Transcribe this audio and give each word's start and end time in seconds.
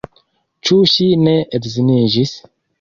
Ĉu 0.69 0.77
ŝi 0.93 1.07
ne 1.27 1.37
edziniĝis? 1.61 2.37